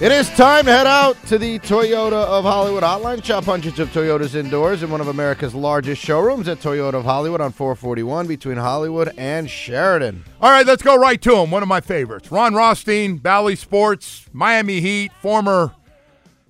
[0.00, 3.22] It is time to head out to the Toyota of Hollywood hotline.
[3.24, 7.40] Shop hundreds of Toyotas indoors in one of America's largest showrooms at Toyota of Hollywood
[7.40, 10.22] on 441 between Hollywood and Sheridan.
[10.40, 11.50] All right, let's go right to him.
[11.50, 12.30] One of my favorites.
[12.30, 15.72] Ron Rothstein, Bally Sports, Miami Heat, former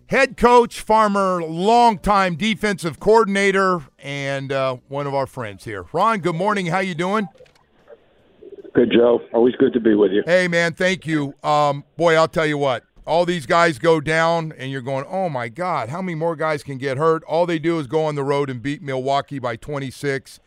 [0.09, 5.87] head coach, former longtime defensive coordinator, and uh, one of our friends here.
[5.95, 6.67] Ron, good morning.
[6.67, 7.27] How you doing?
[8.75, 9.23] Good, Joe.
[9.33, 10.23] Always good to be with you.
[10.27, 11.33] Hey, man, thank you.
[11.43, 15.31] Um, boy, I'll tell you what all these guys go down and you're going, oh
[15.31, 17.25] my God, how many more guys can get hurt?
[17.25, 20.41] All they do is go on the road and beat Milwaukee by 26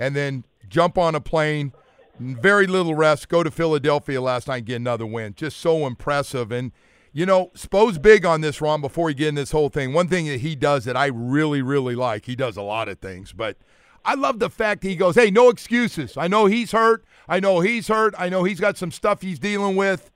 [0.00, 1.72] and then jump on a plane,
[2.18, 5.34] very little rest, go to Philadelphia last night, get another win.
[5.34, 6.50] Just so impressive.
[6.50, 6.72] And,
[7.12, 9.92] you know, Spo's big on this, Ron, before we get in this whole thing.
[9.92, 12.98] One thing that he does that I really, really like, he does a lot of
[12.98, 13.56] things, but
[14.04, 16.16] I love the fact he goes, hey, no excuses.
[16.16, 17.04] I know he's hurt.
[17.28, 18.14] I know he's hurt.
[18.18, 20.10] I know he's got some stuff he's dealing with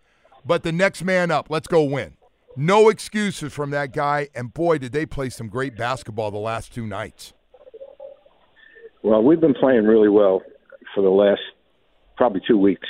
[0.44, 1.48] but the next man up.
[1.50, 2.16] Let's go win.
[2.56, 4.28] No excuses from that guy.
[4.34, 7.32] And boy, did they play some great basketball the last two nights.
[9.02, 10.42] Well, we've been playing really well
[10.94, 11.40] for the last
[12.16, 12.88] probably two weeks.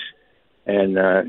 [0.66, 1.22] And uh,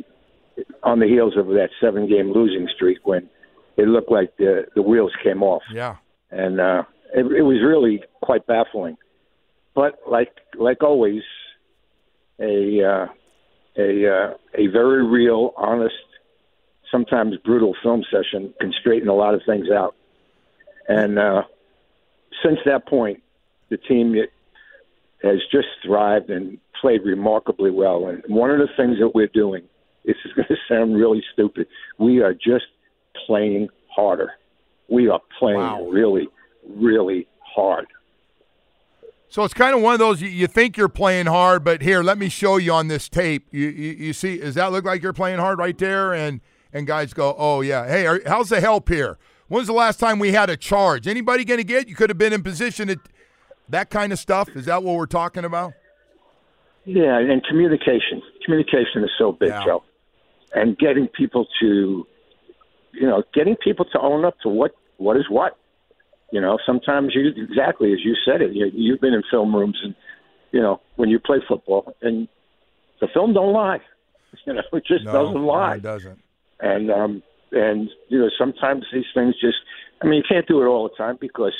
[0.83, 3.29] on the heels of that seven game losing streak when
[3.77, 5.63] it looked like the, the wheels came off.
[5.71, 5.97] Yeah.
[6.31, 8.97] And uh, it, it was really quite baffling.
[9.75, 11.23] But like like always,
[12.39, 13.05] a uh,
[13.77, 15.95] a uh, a very real, honest
[16.93, 19.95] sometimes brutal film session can straighten a lot of things out.
[20.87, 21.43] And uh,
[22.45, 23.21] since that point,
[23.69, 24.15] the team
[25.23, 28.07] has just thrived and played remarkably well.
[28.07, 29.63] And one of the things that we're doing,
[30.05, 31.67] this is going to sound really stupid,
[31.97, 32.65] we are just
[33.25, 34.31] playing harder.
[34.89, 35.87] We are playing wow.
[35.87, 36.27] really,
[36.69, 37.87] really hard.
[39.29, 42.03] So it's kind of one of those you, you, think you're playing hard, but here,
[42.03, 43.47] let me show you on this tape.
[43.49, 46.13] You, you, you see, does that look like you're playing hard right there?
[46.13, 46.39] And
[46.73, 49.17] and guys go, "Oh yeah, hey, are, how's the help here?
[49.47, 51.07] When's the last time we had a charge?
[51.07, 51.87] Anybody going to get?
[51.87, 52.97] You could have been in position at
[53.69, 54.49] that kind of stuff.
[54.55, 55.73] Is that what we're talking about?"
[56.85, 58.21] Yeah, and communication.
[58.43, 59.63] Communication is so big, yeah.
[59.63, 59.83] Joe,
[60.53, 62.05] and getting people to,
[62.91, 65.57] you know, getting people to own up to what what is what.
[66.31, 68.53] You know, sometimes you exactly as you said it.
[68.53, 69.95] You, you've been in film rooms, and
[70.51, 72.27] you know when you play football, and
[72.99, 73.79] the film don't lie.
[74.47, 75.69] You know, it just no, doesn't lie.
[75.69, 76.19] No, it doesn't
[76.59, 79.57] and um, and you know sometimes these things just
[80.01, 81.53] I mean you can't do it all the time because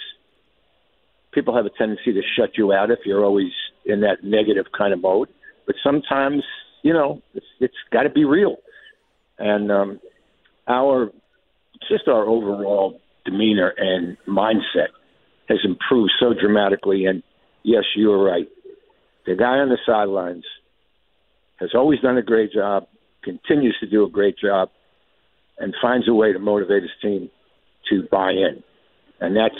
[1.31, 3.51] people have a tendency to shut you out if you're always
[3.85, 5.29] in that negative kind of mode.
[5.65, 6.43] But sometimes
[6.81, 8.57] you know it's it's got to be real,
[9.37, 9.99] and um,
[10.67, 11.11] our
[11.89, 14.89] just our overall demeanor and mindset
[15.49, 17.05] has improved so dramatically.
[17.05, 17.23] And
[17.63, 18.47] yes, you are right.
[19.25, 20.43] The guy on the sidelines
[21.57, 22.87] has always done a great job,
[23.23, 24.69] continues to do a great job
[25.59, 27.29] and finds a way to motivate his team
[27.89, 28.63] to buy in,
[29.19, 29.55] and that's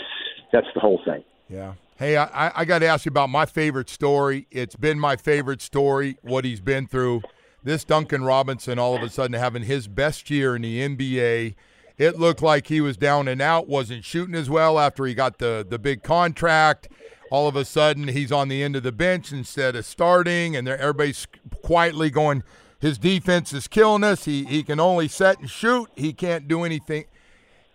[0.52, 1.24] that's the whole thing.
[1.48, 1.74] Yeah.
[1.96, 4.48] Hey, I, I got to ask you about my favorite story.
[4.50, 7.22] It's been my favorite story, what he's been through.
[7.62, 11.54] This Duncan Robinson all of a sudden having his best year in the NBA.
[11.96, 15.38] It looked like he was down and out, wasn't shooting as well after he got
[15.38, 16.88] the, the big contract.
[17.30, 20.68] All of a sudden, he's on the end of the bench instead of starting, and
[20.68, 21.26] everybody's
[21.62, 22.42] quietly going,
[22.80, 24.24] his defense is killing us.
[24.24, 25.88] He he can only set and shoot.
[25.96, 27.04] He can't do anything.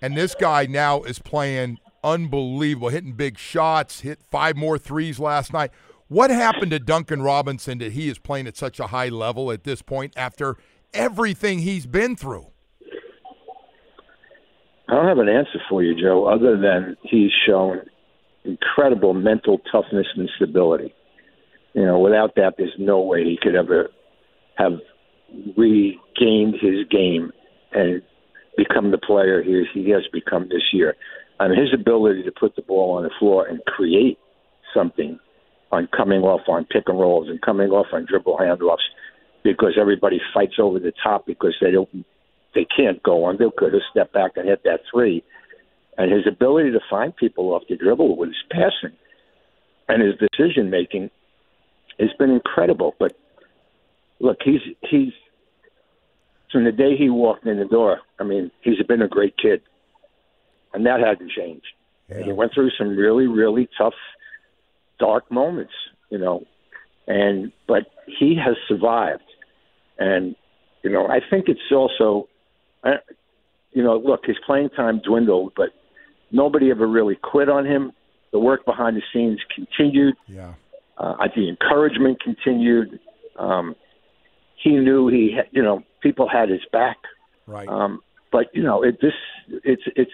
[0.02, 5.52] And this guy now is playing unbelievable, hitting big shots, hit five more threes last
[5.52, 5.72] night.
[6.08, 9.64] What happened to Duncan Robinson that he is playing at such a high level at
[9.64, 10.58] this point after
[10.94, 12.48] everything he's been through?
[14.88, 17.82] I don't have an answer for you, Joe, other than he's shown
[18.44, 20.96] incredible mental toughness and stability.
[21.74, 23.90] You know, without that, there's no way he could ever
[24.56, 24.80] have
[25.58, 27.32] regained his game
[27.72, 28.02] and
[28.58, 30.96] become the player he, he has become this year.
[31.40, 34.18] And his ability to put the ball on the floor and create
[34.74, 35.20] something
[35.72, 38.78] on coming off on pick and rolls and coming off on dribble handoffs
[39.44, 41.90] because everybody fights over the top because they don't
[42.56, 43.38] they can't go on.
[43.38, 45.24] They could have stepped back and hit that three.
[45.98, 48.98] And his ability to find people off the dribble with his passing
[49.88, 51.12] and his decision making
[52.00, 52.96] has been incredible.
[53.00, 53.18] But
[54.20, 55.14] look, he's he's
[56.52, 58.00] from the day he walked in the door.
[58.20, 59.62] I mean, he's been a great kid,
[60.74, 61.68] and that hasn't changed.
[62.10, 62.24] Yeah.
[62.24, 63.94] He went through some really, really tough,
[65.00, 65.74] dark moments,
[66.10, 66.44] you know,
[67.08, 69.24] and but he has survived,
[69.98, 70.36] and
[70.84, 72.28] you know, I think it's also,
[73.74, 75.70] you know, look, his playing time dwindled, but
[76.32, 77.92] nobody ever really quit on him.
[78.32, 80.16] The work behind the scenes continued.
[80.28, 80.54] Yeah.
[80.98, 83.00] Uh, the encouragement continued.
[83.38, 83.76] Um,
[84.62, 86.98] he knew he, had, you know, people had his back.
[87.48, 87.68] Right.
[87.68, 88.02] Um,
[88.32, 89.14] but you know, it this
[89.64, 90.12] it's it's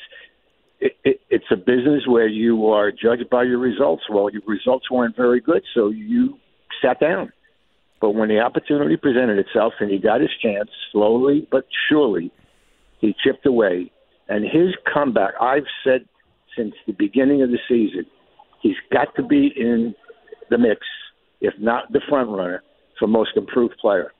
[0.80, 4.03] it, it, it's a business where you are judged by your results.
[4.09, 6.38] Well, your results weren't very good, so you
[6.81, 7.31] sat down.
[8.01, 12.31] But when the opportunity presented itself and he got his chance, slowly but surely,
[13.00, 13.91] he chipped away.
[14.27, 16.06] And his comeback, I've said
[16.57, 18.06] since the beginning of the season,
[18.62, 19.94] he's got to be in
[20.50, 20.81] the mix,
[21.41, 22.63] if not the front runner,
[22.98, 24.12] for most improved player.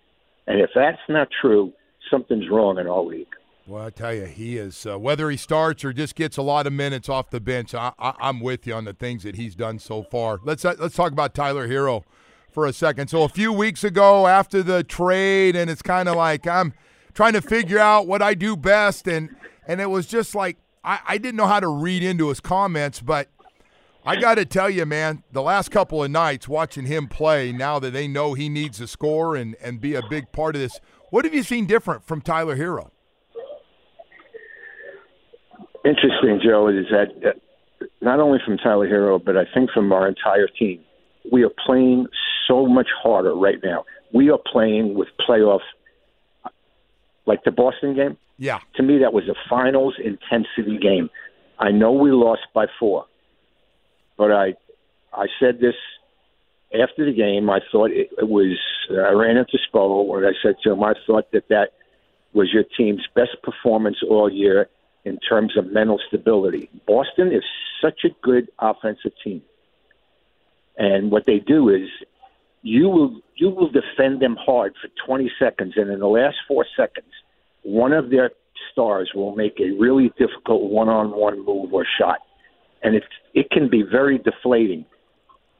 [0.48, 1.74] And if that's not true,
[2.10, 3.28] something's wrong in our league.
[3.68, 4.86] Well, I tell you, he is.
[4.86, 7.94] Uh, whether he starts or just gets a lot of minutes off the bench, I,
[8.00, 10.40] am with you on the things that he's done so far.
[10.44, 12.04] Let's uh, let's talk about Tyler Herro
[12.52, 13.08] for a second.
[13.08, 16.74] So a few weeks ago, after the trade, and it's kind of like I'm
[17.16, 19.36] trying to figure out what I do best, and
[19.68, 23.02] and it was just like I, I didn't know how to read into his comments,
[23.02, 23.30] but
[24.06, 27.80] I got to tell you, man, the last couple of nights watching him play, now
[27.80, 30.80] that they know he needs to score and, and be a big part of this,
[31.10, 32.92] what have you seen different from Tyler Herro?
[35.84, 40.08] Interesting, Joe, is that uh, not only from Tyler Herro, but I think from our
[40.08, 40.82] entire team,
[41.32, 42.06] we are playing
[42.48, 43.86] so much harder right now.
[44.14, 45.62] We are playing with playoff,
[47.26, 48.18] like the Boston game.
[48.38, 48.60] Yeah.
[48.76, 51.10] To me, that was a finals intensity game.
[51.58, 53.06] I know we lost by four
[54.18, 54.54] but I,
[55.14, 55.76] I said this
[56.74, 57.50] after the game.
[57.50, 58.58] I thought it, it was.
[58.90, 61.72] I ran into Spo and I said to him, I thought that that
[62.34, 64.70] was your team's best performance all year
[65.06, 66.70] in terms of mental stability.
[66.88, 67.44] Boston is
[67.82, 69.42] such a good offensive team,
[70.78, 71.90] and what they do is
[72.62, 76.66] you will you will defend them hard for 20 seconds, and in the last four
[76.76, 77.12] seconds,
[77.64, 78.32] one of their
[78.72, 82.20] stars will make a really difficult one-on-one move or shot
[82.86, 83.04] and it
[83.34, 84.86] it can be very deflating.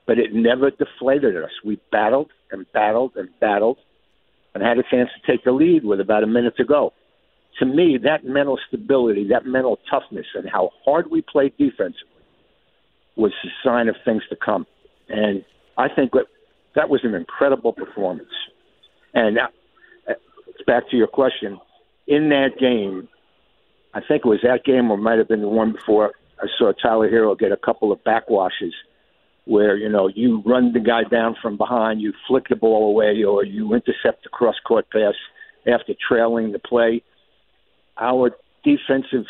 [0.08, 1.50] But it never deflated us.
[1.66, 3.78] We battled and battled and battled,
[4.54, 6.94] and had a chance to take the lead with about a minute to go.
[7.60, 12.24] To me, that mental stability, that mental toughness, and how hard we played defensively
[13.16, 14.68] was a sign of things to come.
[15.10, 15.44] And
[15.78, 16.26] I think that
[16.76, 18.30] that was an incredible performance.
[19.14, 20.14] And uh,
[20.68, 21.60] back to your question,
[22.08, 23.08] in that game,
[23.94, 26.12] I think it was that game or might have been the one before
[26.42, 28.72] I saw Tyler Herro get a couple of backwashes
[29.46, 33.24] where you know you run the guy down from behind, you flick the ball away,
[33.24, 35.14] or you intercept a cross court pass
[35.68, 37.04] after trailing the play.
[38.00, 38.32] Our
[38.64, 39.26] defensive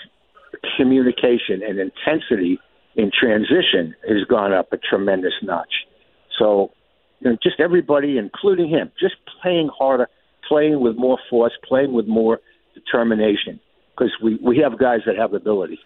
[0.78, 2.60] communication and intensity
[2.96, 5.86] in transition has gone up a tremendous notch.
[6.40, 6.72] So,
[7.20, 10.08] you know, just everybody, including him, just playing harder,
[10.48, 12.40] playing with more force, playing with more
[12.74, 13.60] determination,
[13.92, 15.80] because we we have guys that have ability.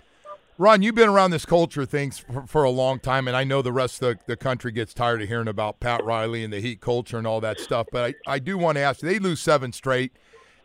[0.59, 3.61] Ron, you've been around this culture things for, for, a long time, and I know
[3.61, 6.59] the rest of the, the, country gets tired of hearing about Pat Riley and the
[6.59, 7.87] Heat culture and all that stuff.
[7.93, 10.11] But I, I do want to ask you, they lose seven straight,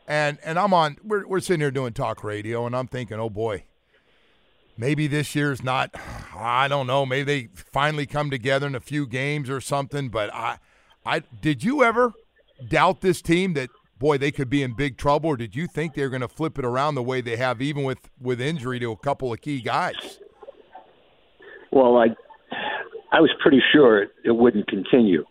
[0.08, 0.96] and and I'm on.
[1.04, 3.66] We're we're sitting here doing talk radio, and I'm thinking, oh boy,
[4.76, 5.94] maybe this year's not.
[6.34, 7.06] I don't know.
[7.06, 10.08] Maybe they finally come together in a few games or something.
[10.08, 10.58] But I,
[11.06, 12.12] I did you ever
[12.68, 13.70] doubt this team that
[14.04, 15.30] boy, they could be in big trouble?
[15.30, 17.84] Or did you think they're going to flip it around the way they have, even
[17.84, 20.18] with with injury to a couple of key guys?
[21.72, 22.08] Well, I
[23.12, 25.24] I was pretty sure it wouldn't continue,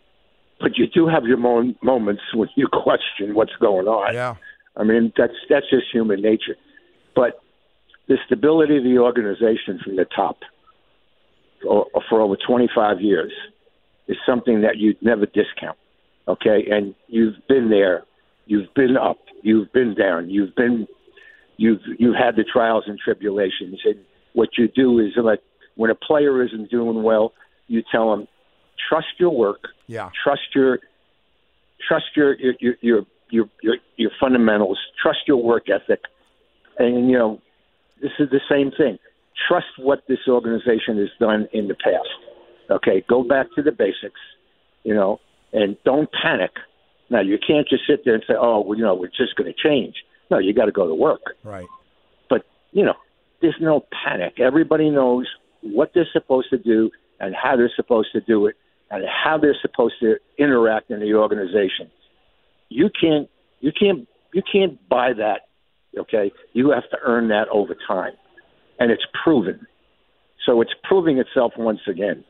[0.60, 4.15] but you do have your mo- moments when you question what's going on.
[4.15, 4.36] Yeah,
[4.75, 6.56] I mean that's that's just human nature,
[7.15, 7.42] but
[8.08, 10.39] the stability of the organization from the top
[11.62, 13.32] for, for over 25 years
[14.08, 15.77] is something that you'd never discount.
[16.27, 18.03] Okay, and you've been there
[18.46, 19.18] You've been up.
[19.42, 20.30] You've been down.
[20.30, 20.88] You've been
[21.58, 23.80] you've you've had the trials and tribulations.
[23.86, 23.96] And
[24.34, 25.40] what you do is like
[25.76, 27.34] when a player isn't doing well,
[27.68, 28.28] you tell him
[28.90, 30.10] trust your work, Yeah.
[30.24, 30.80] trust your
[31.88, 36.02] trust your your your your your, your, your fundamentals, trust your work ethic,
[36.78, 37.42] and you know
[38.02, 38.98] this is the same thing.
[39.48, 42.08] Trust what this organization has done in the past.
[42.70, 44.20] Okay, go back to the basics,
[44.84, 45.20] you know,
[45.52, 46.52] and don't panic.
[47.13, 49.53] Now you can't just sit there and say, "Oh, well, you know, we're just going
[49.53, 49.96] to change."
[50.32, 51.22] No, you got to go to work.
[51.43, 51.67] Right.
[52.27, 52.96] But you know,
[53.39, 54.39] there's no panic.
[54.39, 55.27] Everybody knows
[55.62, 56.89] what they're supposed to do
[57.20, 58.55] and how they're supposed to do it
[58.89, 61.91] and how they're supposed to interact in the organization.
[62.70, 63.29] You can't
[63.60, 65.41] you can't you can't buy that,
[65.96, 66.32] okay?
[66.53, 68.13] You have to earn that over time.
[68.79, 69.67] And it's proven.
[70.48, 72.24] So it's proving itself once again.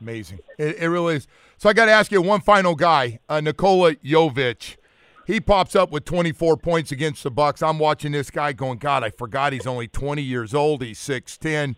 [0.00, 0.38] Amazing.
[0.58, 1.26] It, it really is.
[1.58, 4.76] So I got to ask you one final guy, uh, Nikola Jovic.
[5.26, 7.62] He pops up with 24 points against the Bucks.
[7.62, 10.82] I'm watching this guy going, God, I forgot he's only 20 years old.
[10.82, 11.74] He's 6'10.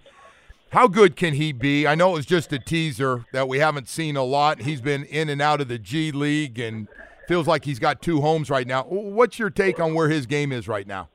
[0.69, 1.87] How good can he be?
[1.87, 4.61] I know it was just a teaser that we haven't seen a lot.
[4.61, 6.87] He's been in and out of the G League and
[7.27, 8.85] feels like he's got two homes right now.
[8.85, 11.09] What's your take on where his game is right now?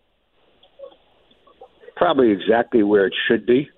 [1.96, 3.70] Probably exactly where it should be.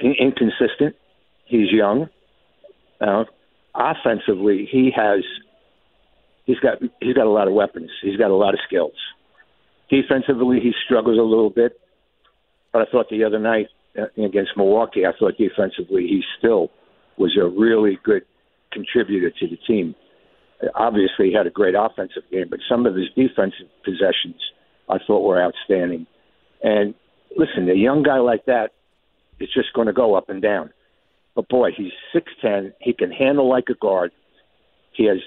[0.00, 0.96] In- inconsistent.
[1.44, 2.08] He's young.
[3.00, 3.24] Uh,
[3.74, 5.24] offensively, he has
[6.44, 7.90] he's got he's got a lot of weapons.
[8.02, 8.94] He's got a lot of skills.
[9.90, 11.78] Defensively, he struggles a little bit,
[12.72, 16.70] but I thought the other night uh, against Milwaukee, I thought defensively he still
[17.16, 18.22] was a really good
[18.72, 19.94] contributor to the team.
[20.74, 24.40] Obviously, he had a great offensive game, but some of his defensive possessions
[24.88, 26.06] I thought were outstanding.
[26.62, 26.94] And
[27.36, 28.70] listen, a young guy like that
[29.38, 30.70] is just going to go up and down.
[31.34, 32.72] But boy, he's six ten.
[32.80, 34.12] He can handle like a guard.
[34.92, 35.18] He has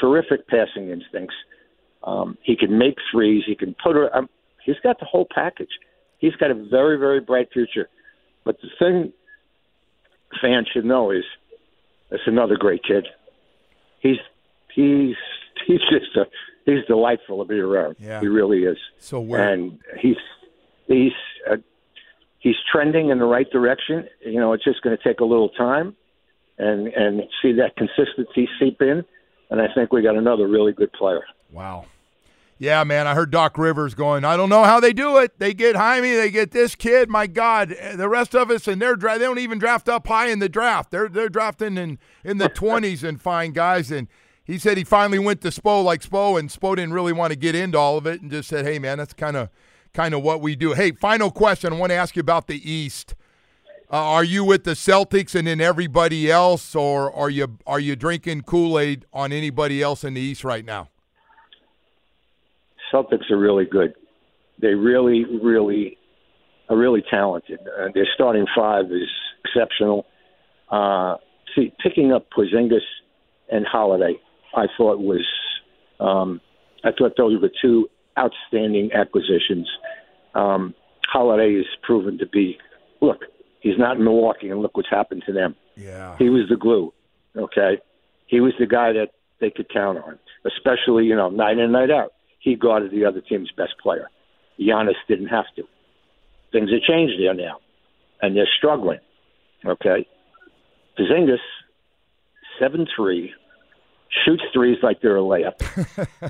[0.00, 1.34] terrific passing instincts.
[2.02, 3.44] Um, he can make threes.
[3.46, 4.14] He can put her.
[4.14, 4.28] Um,
[4.64, 5.70] he's got the whole package.
[6.18, 7.88] He's got a very, very bright future.
[8.44, 9.12] But the thing
[10.40, 11.24] fans should know is,
[12.10, 13.06] it's another great kid.
[14.00, 14.16] He's
[14.74, 15.16] he's
[15.66, 16.24] he's just a
[16.64, 17.96] he's delightful to be around.
[17.98, 18.20] Yeah.
[18.20, 18.78] He really is.
[18.98, 20.16] So where And he's
[20.86, 21.12] he's
[21.50, 21.56] uh,
[22.38, 24.08] he's trending in the right direction.
[24.24, 25.96] You know, it's just going to take a little time,
[26.58, 29.04] and and see that consistency seep in.
[29.50, 31.22] And I think we got another really good player.
[31.50, 31.86] Wow.
[32.60, 33.06] Yeah, man.
[33.06, 35.38] I heard Doc Rivers going, I don't know how they do it.
[35.38, 37.08] They get Jaime, they get this kid.
[37.08, 40.26] My God, the rest of us, and they're dra- they don't even draft up high
[40.26, 40.90] in the draft.
[40.90, 43.92] They're they're drafting in in the twenties and fine guys.
[43.92, 44.08] And
[44.44, 47.38] he said he finally went to Spo like Spo, and Spo didn't really want to
[47.38, 49.50] get into all of it, and just said, Hey, man, that's kind of
[49.98, 50.74] kind of what we do.
[50.74, 51.72] Hey, final question.
[51.72, 53.16] I want to ask you about the East.
[53.90, 57.96] Uh, are you with the Celtics and then everybody else, or are you are you
[57.96, 60.88] drinking Kool Aid on anybody else in the East right now?
[62.94, 63.92] Celtics are really good.
[64.62, 65.98] They really, really
[66.68, 67.58] are really talented.
[67.58, 69.10] Uh, their starting five is
[69.44, 70.06] exceptional.
[70.70, 71.16] Uh,
[71.56, 72.86] see, picking up Porzingis
[73.50, 74.14] and Holiday,
[74.54, 75.26] I thought was,
[75.98, 76.40] um,
[76.84, 79.68] I thought those were two outstanding acquisitions.
[80.34, 80.74] Um,
[81.08, 82.58] Holiday has proven to be,
[83.00, 83.22] look,
[83.60, 85.54] he's not in Milwaukee, and look what's happened to them.
[85.76, 86.16] Yeah.
[86.18, 86.92] He was the glue.
[87.36, 87.78] Okay,
[88.26, 89.10] he was the guy that
[89.40, 92.12] they could count on, especially you know night in night out.
[92.40, 94.10] He guarded the other team's best player.
[94.58, 95.62] Giannis didn't have to.
[96.52, 97.58] Things have changed there now,
[98.22, 98.98] and they're struggling.
[99.64, 100.06] Okay,
[100.98, 101.38] Porzingis,
[102.58, 103.32] seven three,
[104.24, 105.60] shoots threes like they're a layup.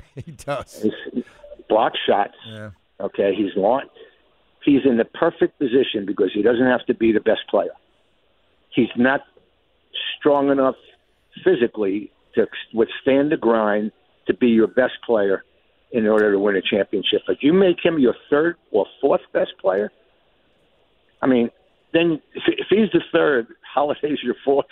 [0.15, 0.83] he does.
[0.83, 1.23] He's
[1.69, 2.35] block shots.
[2.47, 2.71] Yeah.
[2.99, 3.83] Okay, he's long.
[4.65, 7.71] He's in the perfect position because he doesn't have to be the best player.
[8.71, 9.21] He's not
[10.17, 10.75] strong enough
[11.43, 13.91] physically to withstand the grind
[14.27, 15.43] to be your best player
[15.91, 17.21] in order to win a championship.
[17.25, 19.91] But you make him your third or fourth best player.
[21.21, 21.49] I mean,
[21.93, 24.67] then if, if he's the third, Holiday's your fourth,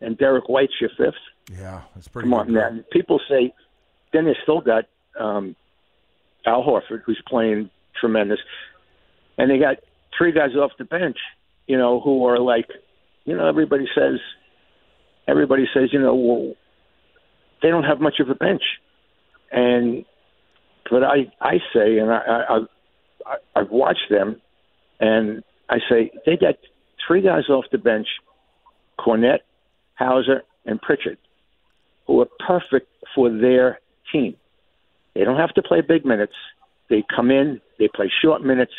[0.00, 1.14] and Derrick White's your fifth.
[1.50, 2.84] Yeah, that's pretty Come on, man.
[2.90, 3.52] People say
[4.12, 4.84] then they still got
[5.18, 5.56] um,
[6.46, 8.38] Al Horford, who's playing tremendous,
[9.38, 9.76] and they got
[10.16, 11.18] three guys off the bench,
[11.66, 12.68] you know, who are like,
[13.24, 14.20] you know, everybody says,
[15.26, 16.54] everybody says, you know, well,
[17.62, 18.62] they don't have much of a bench,
[19.50, 20.04] and
[20.90, 22.58] but I I say, and I, I
[23.26, 24.40] I I've watched them,
[25.00, 26.54] and I say they got
[27.06, 28.06] three guys off the bench,
[28.98, 29.40] Kornet,
[29.94, 31.18] Hauser, and Pritchard
[32.06, 33.80] who are perfect for their
[34.12, 34.36] team.
[35.16, 36.34] They don't have to play big minutes.
[36.90, 38.72] They come in, they play short minutes.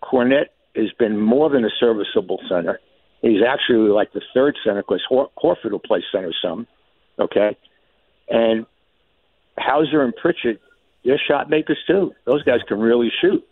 [0.00, 0.46] Kornet
[0.76, 2.78] has been more than a serviceable center.
[3.20, 6.68] He's actually like the third center because Hor- Horford will play center some.
[7.18, 7.56] Okay,
[8.28, 8.66] and
[9.58, 10.60] Hauser and Pritchard,
[11.04, 12.12] they're shot makers too.
[12.26, 13.42] Those guys can really shoot.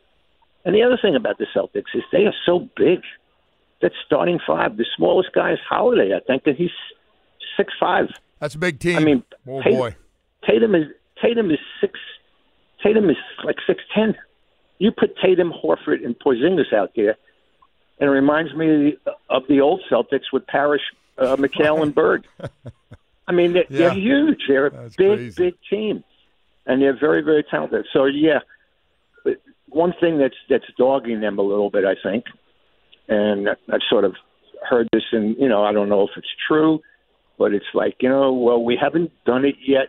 [0.64, 3.00] And the other thing about the Celtics is they are so big.
[3.82, 6.14] That starting five, the smallest guy is Holiday.
[6.14, 6.70] I think that he's
[7.56, 8.06] six five.
[8.38, 8.96] That's a big team.
[8.96, 9.96] I mean, oh Tatum, boy.
[10.46, 10.84] Tatum is
[11.22, 11.98] Tatum is six.
[12.82, 14.14] Tatum is like six ten.
[14.78, 17.16] You put Tatum, Horford, and Porzingis out there,
[18.00, 18.96] and it reminds me
[19.30, 20.82] of the old Celtics with Parish,
[21.16, 22.26] uh, McHale, and Bird.
[23.28, 23.78] I mean, they're, Yeah.
[23.78, 24.40] they're huge.
[24.48, 25.42] They're a That's big, crazy.
[25.44, 26.04] big team,
[26.66, 27.86] and they're very, very talented.
[27.92, 28.40] So yeah,
[29.68, 32.24] one thing that's that's dogging them a little bit, I think,
[33.08, 34.14] and I've sort of
[34.68, 36.80] heard this, and you know, I don't know if it's true,
[37.38, 39.88] but it's like you know, well, we haven't done it yet.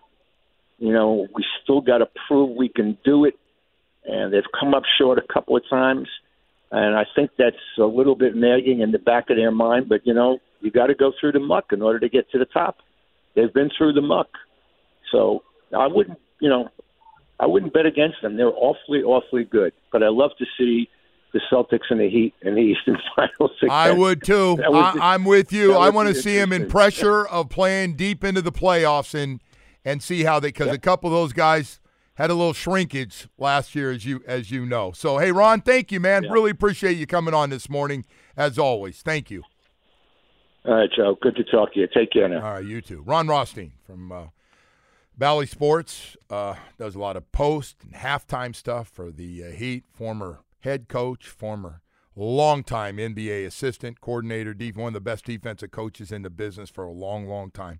[0.77, 3.35] You know, we still got to prove we can do it,
[4.03, 6.07] and they've come up short a couple of times,
[6.71, 9.87] and I think that's a little bit nagging in the back of their mind.
[9.87, 12.39] But you know, you got to go through the muck in order to get to
[12.39, 12.77] the top.
[13.35, 14.27] They've been through the muck,
[15.11, 15.43] so
[15.75, 16.69] I wouldn't, you know,
[17.39, 18.37] I wouldn't bet against them.
[18.37, 19.73] They're awfully, awfully good.
[19.91, 20.89] But I love to see
[21.33, 23.51] the Celtics and the Heat in the Eastern Finals.
[23.69, 23.99] I again.
[23.99, 24.55] would too.
[24.57, 25.73] That would be- I, I'm with you.
[25.75, 29.41] I want to see him in pressure of playing deep into the playoffs and
[29.85, 31.79] and see how they because a couple of those guys
[32.15, 34.91] had a little shrinkage last year, as you as you know.
[34.91, 36.23] So hey, Ron, thank you, man.
[36.23, 36.31] Yeah.
[36.31, 39.01] Really appreciate you coming on this morning, as always.
[39.01, 39.43] Thank you.
[40.65, 41.15] All right, Joe.
[41.21, 41.87] Good to talk to you.
[41.93, 42.43] Take care now.
[42.43, 43.03] All right, you too.
[43.05, 44.25] Ron Rothstein from uh,
[45.15, 49.83] Bally Sports uh, does a lot of post and halftime stuff for the uh, Heat.
[49.93, 51.81] Former head coach, former
[52.15, 56.91] longtime NBA assistant coordinator, one of the best defensive coaches in the business for a
[56.91, 57.79] long, long time.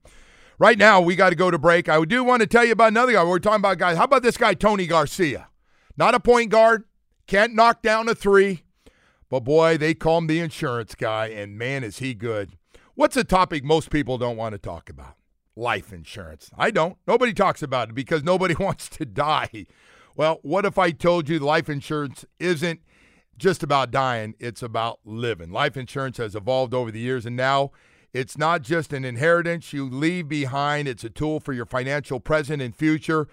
[0.57, 1.89] Right now, we got to go to break.
[1.89, 3.24] I do want to tell you about another guy.
[3.24, 3.97] We're talking about guys.
[3.97, 5.50] How about this guy, Tony Garcia?
[5.97, 6.85] Not a point guard,
[7.27, 8.63] can't knock down a three,
[9.29, 12.57] but boy, they call him the insurance guy, and man, is he good.
[12.95, 15.15] What's a topic most people don't want to talk about?
[15.57, 16.50] Life insurance.
[16.57, 16.97] I don't.
[17.07, 19.65] Nobody talks about it because nobody wants to die.
[20.15, 22.79] Well, what if I told you life insurance isn't
[23.38, 25.51] just about dying, it's about living?
[25.51, 27.71] Life insurance has evolved over the years, and now
[28.15, 32.62] it's not just an inheritance you leave behind, it's a tool for your financial present
[32.62, 33.27] and future.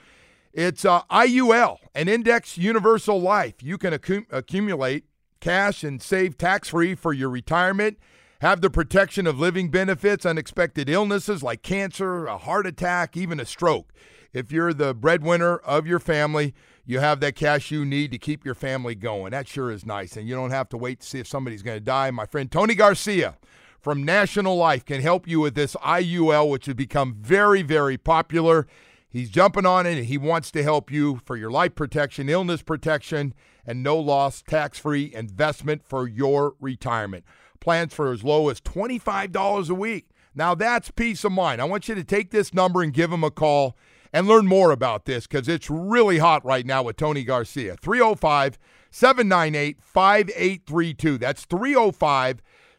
[0.52, 3.62] It's uh, IUL, an index universal life.
[3.62, 5.04] You can accu- accumulate
[5.38, 7.96] cash and save tax free for your retirement.
[8.40, 13.46] Have the protection of living benefits, unexpected illnesses like cancer, a heart attack, even a
[13.46, 13.92] stroke.
[14.32, 16.54] If you're the breadwinner of your family,
[16.84, 19.30] you have that cash you need to keep your family going.
[19.30, 20.16] That sure is nice.
[20.16, 22.10] And you don't have to wait to see if somebody's going to die.
[22.10, 23.36] My friend Tony Garcia
[23.82, 28.68] from National Life can help you with this IUL, which has become very, very popular.
[29.10, 32.62] He's jumping on it and he wants to help you for your life protection, illness
[32.62, 33.34] protection,
[33.66, 37.24] and no loss tax free investment for your retirement.
[37.60, 40.06] Plans for as low as $25 a week.
[40.34, 41.60] Now that's peace of mind.
[41.60, 43.76] I want you to take this number and give him a call
[44.12, 47.76] and learn more about this because it's really hot right now with Tony Garcia.
[47.76, 48.58] 305
[48.90, 51.18] 798 5832.
[51.18, 52.42] That's 305